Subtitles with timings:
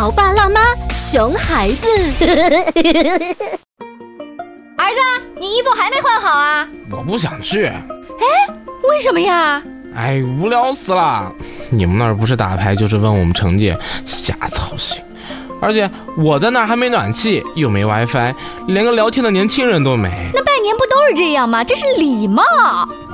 [0.00, 0.62] 潮爸辣妈，
[0.96, 1.86] 熊孩子。
[4.78, 5.00] 儿子，
[5.38, 6.66] 你衣服还没换好啊？
[6.90, 7.66] 我不想去。
[7.66, 7.76] 哎，
[8.88, 9.62] 为什么呀？
[9.94, 11.30] 哎，无聊死了！
[11.68, 13.76] 你们那儿不是打牌就是问我们成绩，
[14.06, 15.02] 瞎操心。
[15.60, 18.34] 而且我在那儿还没暖气，又没 WiFi，
[18.68, 20.08] 连个聊天的年轻人都没。
[20.32, 21.62] 那拜年不都是这样吗？
[21.62, 22.42] 这是礼貌。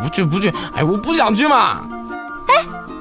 [0.04, 1.80] 不去不去，哎，我不想去嘛。
[2.46, 2.54] 哎，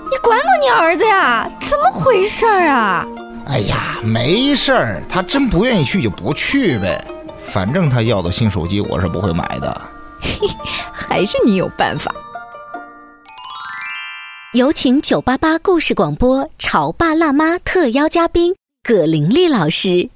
[0.09, 3.05] 你管管你儿子呀，怎么回事啊？
[3.45, 7.03] 哎呀，没事儿，他真不愿意去就不去呗。
[7.43, 9.81] 反正他要的新手机我是不会买的。
[10.19, 10.47] 嘿，
[10.91, 12.13] 还是你有办法。
[14.53, 20.09] 有请九八八故事广播《潮爸辣妈》特邀嘉宾葛玲丽老师。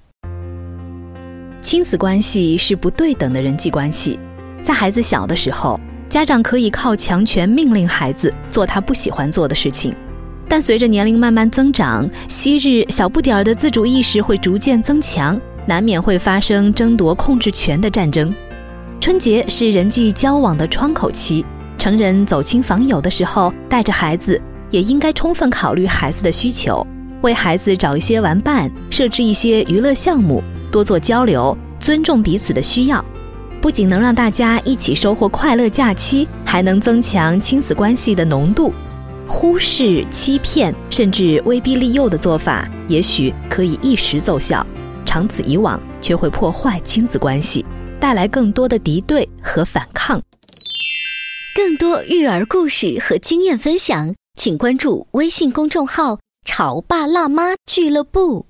[1.61, 4.17] 亲子关系是不对等的人际关系，
[4.63, 9.93] 在孩子小的时候，家长可以靠强权命令孩子做他不喜欢做的事情，
[10.49, 18.33] 但随着年龄慢慢增长，昔日小不点儿的自主意识会逐渐增强，难免会发生争夺控制权的战争。
[18.99, 21.45] 春节是人际交往的窗口期。
[21.77, 26.85] 成人走亲访友的时候，带着孩子也应该充分考虑孩子的需求，
[27.21, 33.05] 为孩子找一些玩伴，设置一些娱乐项目，多做交流，尊重彼此的需要，
[33.61, 38.73] 不仅能让大家一起收获快乐假期，还能增强亲子关系的浓度。
[39.31, 44.65] 忽视、欺骗甚至威逼利诱的做法，也许可以一时奏效，
[45.05, 47.63] 长此以往却会破坏亲子关系，
[47.99, 50.19] 带来更多的敌对和反抗。
[51.55, 58.47] 更多育儿故事和经验分享，请关注微信公众号“潮爸辣妈俱乐部”。